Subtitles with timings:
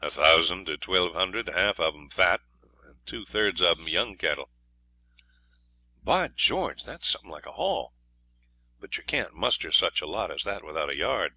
[0.00, 2.40] 'A thousand or twelve hundred; half of 'em fat,
[2.84, 4.48] and two thirds of them young cattle.'
[6.04, 6.84] 'By George!
[6.84, 7.96] that's something like a haul;
[8.78, 11.34] but you can't muster such a lot as that without a yard.'